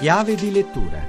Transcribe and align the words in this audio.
Chiave 0.00 0.34
di 0.34 0.50
lettura. 0.50 1.06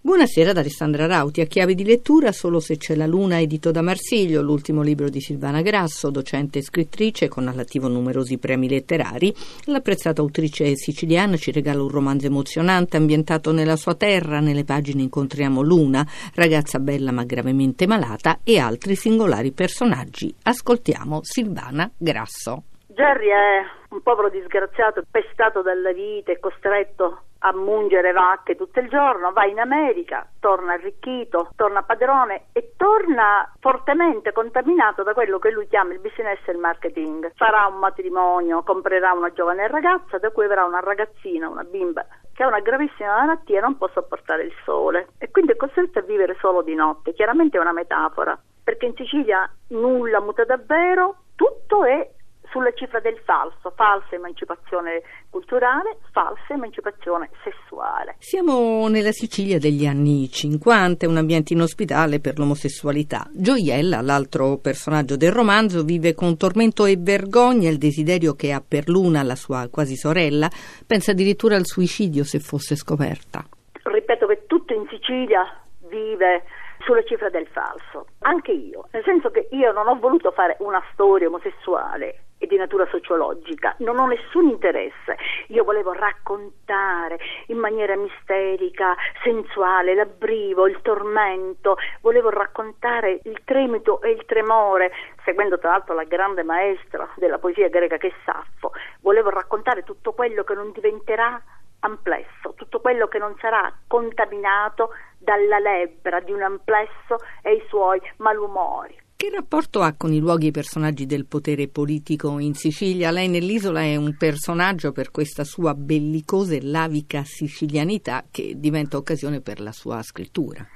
Buonasera 0.00 0.52
da 0.52 0.58
Alessandra 0.58 1.06
Rauti, 1.06 1.42
a 1.42 1.46
chiave 1.46 1.76
di 1.76 1.84
lettura 1.84 2.32
Solo 2.32 2.58
se 2.58 2.76
c'è 2.76 2.96
la 2.96 3.06
luna, 3.06 3.40
edito 3.40 3.70
da 3.70 3.82
Marsiglio, 3.82 4.42
l'ultimo 4.42 4.82
libro 4.82 5.08
di 5.08 5.20
Silvana 5.20 5.62
Grasso, 5.62 6.10
docente 6.10 6.58
e 6.58 6.62
scrittrice 6.62 7.28
con 7.28 7.46
all'attivo 7.46 7.86
numerosi 7.86 8.38
premi 8.38 8.68
letterari. 8.68 9.32
L'apprezzata 9.66 10.22
autrice 10.22 10.74
siciliana 10.74 11.36
ci 11.36 11.52
regala 11.52 11.82
un 11.82 11.88
romanzo 11.88 12.26
emozionante 12.26 12.96
ambientato 12.96 13.52
nella 13.52 13.76
sua 13.76 13.94
terra, 13.94 14.40
nelle 14.40 14.64
pagine 14.64 15.02
incontriamo 15.02 15.62
Luna, 15.62 16.04
ragazza 16.34 16.80
bella 16.80 17.12
ma 17.12 17.22
gravemente 17.22 17.86
malata 17.86 18.40
e 18.42 18.58
altri 18.58 18.96
singolari 18.96 19.52
personaggi. 19.52 20.34
Ascoltiamo 20.42 21.20
Silvana 21.22 21.88
Grasso. 21.96 22.64
Jerry 22.94 23.26
è 23.26 23.64
un 23.90 24.02
povero 24.02 24.28
disgraziato, 24.28 25.02
pestato 25.10 25.62
dalla 25.62 25.92
vita 25.92 26.30
e 26.30 26.38
costretto 26.38 27.22
a 27.40 27.52
mungere 27.52 28.12
vacche 28.12 28.54
tutto 28.54 28.78
il 28.78 28.88
giorno, 28.88 29.32
va 29.32 29.44
in 29.44 29.58
America, 29.58 30.26
torna 30.38 30.74
arricchito, 30.74 31.50
torna 31.56 31.82
padrone 31.82 32.46
e 32.52 32.72
torna 32.76 33.52
fortemente 33.58 34.32
contaminato 34.32 35.02
da 35.02 35.12
quello 35.12 35.38
che 35.40 35.50
lui 35.50 35.66
chiama 35.66 35.92
il 35.92 35.98
business 35.98 36.38
e 36.46 36.52
il 36.52 36.58
marketing. 36.58 37.32
Farà 37.34 37.66
un 37.66 37.80
matrimonio, 37.80 38.62
comprerà 38.62 39.12
una 39.12 39.32
giovane 39.32 39.66
ragazza 39.66 40.18
da 40.18 40.30
cui 40.30 40.44
avrà 40.44 40.64
una 40.64 40.80
ragazzina, 40.80 41.48
una 41.48 41.64
bimba 41.64 42.06
che 42.32 42.44
ha 42.44 42.46
una 42.46 42.60
gravissima 42.60 43.16
malattia 43.16 43.58
e 43.58 43.60
non 43.60 43.76
può 43.76 43.88
sopportare 43.92 44.44
il 44.44 44.54
sole 44.64 45.08
e 45.18 45.30
quindi 45.30 45.52
è 45.52 45.56
costretto 45.56 45.98
a 45.98 46.02
vivere 46.02 46.36
solo 46.38 46.62
di 46.62 46.74
notte. 46.74 47.12
Chiaramente 47.12 47.58
è 47.58 47.60
una 47.60 47.72
metafora, 47.72 48.38
perché 48.62 48.86
in 48.86 48.94
Sicilia 48.94 49.50
nulla 49.70 50.20
muta 50.20 50.44
davvero, 50.44 51.16
tutto 51.36 51.84
è 51.84 52.08
sulla 52.50 52.72
cifra 52.72 53.00
del 53.00 53.18
falso, 53.24 53.72
falsa 53.74 54.14
emancipazione 54.14 55.02
culturale, 55.30 55.98
falsa 56.12 56.54
emancipazione 56.54 57.30
sessuale. 57.42 58.16
Siamo 58.18 58.86
nella 58.88 59.12
Sicilia 59.12 59.58
degli 59.58 59.86
anni 59.86 60.30
50, 60.30 61.08
un 61.08 61.16
ambiente 61.16 61.52
inospitale 61.52 62.20
per 62.20 62.38
l'omosessualità. 62.38 63.28
Gioiella, 63.32 64.00
l'altro 64.00 64.58
personaggio 64.58 65.16
del 65.16 65.32
romanzo, 65.32 65.82
vive 65.82 66.14
con 66.14 66.36
tormento 66.36 66.84
e 66.84 66.96
vergogna 66.98 67.68
il 67.68 67.78
desiderio 67.78 68.34
che 68.34 68.52
ha 68.52 68.62
per 68.66 68.88
Luna, 68.88 69.22
la 69.22 69.36
sua 69.36 69.68
quasi 69.70 69.96
sorella, 69.96 70.48
pensa 70.86 71.12
addirittura 71.12 71.56
al 71.56 71.66
suicidio 71.66 72.24
se 72.24 72.38
fosse 72.38 72.76
scoperta. 72.76 73.44
Ripeto 73.82 74.26
che 74.26 74.44
tutto 74.46 74.72
in 74.74 74.86
Sicilia 74.88 75.42
vive 75.88 76.44
sulla 76.84 77.02
cifra 77.02 77.30
del 77.30 77.46
falso, 77.48 78.06
anche 78.20 78.52
io, 78.52 78.86
nel 78.92 79.02
senso 79.04 79.30
che 79.30 79.48
io 79.50 79.72
non 79.72 79.88
ho 79.88 79.98
voluto 79.98 80.30
fare 80.30 80.56
una 80.60 80.82
storia 80.92 81.28
omosessuale 81.28 82.24
e 82.38 82.46
di 82.46 82.56
natura 82.56 82.86
sociologica, 82.90 83.74
non 83.78 83.98
ho 83.98 84.06
nessun 84.06 84.48
interesse, 84.48 85.16
io 85.48 85.64
volevo 85.64 85.92
raccontare 85.92 87.18
in 87.46 87.56
maniera 87.56 87.96
misterica, 87.96 88.94
sensuale, 89.22 89.94
l'abbrivo, 89.94 90.66
il 90.66 90.80
tormento, 90.82 91.76
volevo 92.02 92.28
raccontare 92.28 93.20
il 93.24 93.40
tremito 93.44 94.02
e 94.02 94.10
il 94.10 94.24
tremore, 94.26 94.92
seguendo 95.24 95.58
tra 95.58 95.70
l'altro 95.70 95.94
la 95.94 96.04
grande 96.04 96.42
maestra 96.42 97.08
della 97.16 97.38
poesia 97.38 97.68
greca 97.68 97.96
che 97.96 98.08
è 98.08 98.12
Saffo, 98.24 98.72
volevo 99.00 99.30
raccontare 99.30 99.82
tutto 99.82 100.12
quello 100.12 100.44
che 100.44 100.54
non 100.54 100.70
diventerà 100.72 101.40
amplesso, 101.84 102.54
tutto 102.56 102.80
quello 102.80 103.06
che 103.06 103.18
non 103.18 103.34
sarà 103.40 103.72
contaminato 103.86 104.90
dalla 105.18 105.58
lebbra 105.58 106.20
di 106.20 106.32
un 106.32 106.42
amplesso 106.42 107.16
e 107.42 107.54
i 107.54 107.64
suoi 107.68 108.00
malumori. 108.18 108.96
Che 109.16 109.30
rapporto 109.30 109.80
ha 109.80 109.94
con 109.96 110.12
i 110.12 110.18
luoghi 110.18 110.46
e 110.46 110.48
i 110.48 110.52
personaggi 110.52 111.06
del 111.06 111.26
potere 111.26 111.68
politico 111.68 112.38
in 112.40 112.54
Sicilia? 112.54 113.10
Lei 113.10 113.28
nell'isola 113.28 113.80
è 113.80 113.96
un 113.96 114.16
personaggio 114.18 114.92
per 114.92 115.10
questa 115.10 115.44
sua 115.44 115.74
bellicosa 115.74 116.54
e 116.54 116.60
lavica 116.62 117.22
sicilianità 117.22 118.24
che 118.30 118.54
diventa 118.56 118.96
occasione 118.96 119.40
per 119.40 119.60
la 119.60 119.72
sua 119.72 120.02
scrittura. 120.02 120.66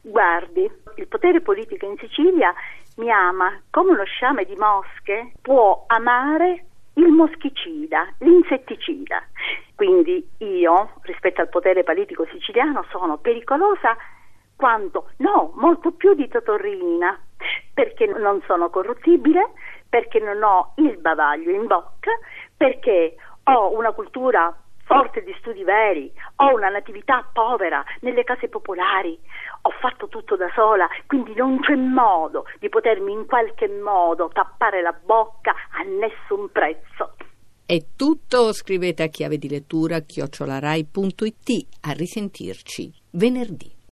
Guardi, 0.00 0.70
il 0.96 1.08
potere 1.08 1.40
politico 1.40 1.86
in 1.86 1.96
Sicilia 1.98 2.52
mi 2.96 3.10
ama 3.10 3.60
come 3.70 3.92
uno 3.92 4.04
sciame 4.04 4.44
di 4.44 4.54
mosche 4.56 5.32
può 5.40 5.84
amare 5.86 6.66
il 6.94 7.08
moschicida, 7.08 8.14
l'insetticida. 8.18 9.22
Quindi 9.74 10.28
io, 10.38 10.90
rispetto 11.02 11.40
al 11.40 11.48
potere 11.48 11.82
politico 11.82 12.26
siciliano, 12.26 12.84
sono 12.90 13.18
pericolosa 13.18 13.96
quanto, 14.56 15.10
no, 15.18 15.52
molto 15.56 15.92
più 15.92 16.14
di 16.14 16.28
Totorrina, 16.28 17.18
perché 17.72 18.06
non 18.06 18.40
sono 18.46 18.70
corruttibile, 18.70 19.52
perché 19.88 20.20
non 20.20 20.42
ho 20.42 20.72
il 20.76 20.96
bavaglio 20.98 21.50
in 21.50 21.66
bocca, 21.66 22.10
perché 22.56 23.16
ho 23.44 23.76
una 23.76 23.92
cultura 23.92 24.56
forte 24.84 25.22
di 25.22 25.34
studi 25.38 25.64
veri, 25.64 26.12
ho 26.36 26.54
una 26.54 26.68
natività 26.68 27.26
povera 27.32 27.82
nelle 28.00 28.22
case 28.22 28.48
popolari, 28.48 29.18
ho 29.62 29.70
fatto 29.80 30.08
tutto 30.08 30.36
da 30.36 30.50
sola, 30.54 30.88
quindi 31.06 31.34
non 31.34 31.58
c'è 31.60 31.74
modo 31.74 32.46
di 32.58 32.68
potermi 32.68 33.12
in 33.12 33.26
qualche 33.26 33.68
modo 33.68 34.28
tappare 34.32 34.82
la 34.82 34.92
bocca 34.92 35.52
a 35.52 35.82
nessun 35.82 36.50
prezzo. 36.52 36.93
È 37.66 37.82
tutto, 37.96 38.52
scrivete 38.52 39.04
a 39.04 39.08
chiave 39.08 39.38
di 39.38 39.48
lettura 39.48 40.00
chiocciolarai.it. 40.00 41.66
A 41.80 41.92
risentirci 41.92 42.92
venerdì. 43.12 43.74